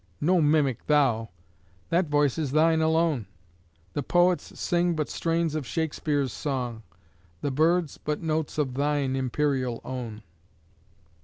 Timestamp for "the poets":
3.93-4.59